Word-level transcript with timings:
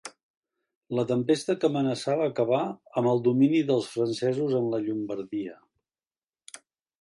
La 0.99 1.03
tempesta 1.09 1.55
que 1.63 1.69
amenaçava 1.69 2.25
acabar 2.29 2.61
amb 3.01 3.11
el 3.11 3.21
domini 3.27 3.59
dels 3.69 3.91
francesos 3.97 4.57
en 4.61 4.71
la 4.73 4.81
Llombardia. 4.87 5.61